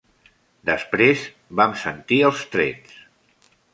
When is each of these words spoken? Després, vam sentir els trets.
Després, 0.69 1.25
vam 1.59 1.75
sentir 1.83 2.19
els 2.31 2.41
trets. 2.57 2.99